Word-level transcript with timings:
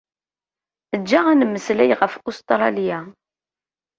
Eǧǧ-aɣ 0.95 1.25
ad 1.27 1.37
nemmeslay 1.39 1.91
ɣef 2.01 2.13
Ustṛalya. 2.29 2.99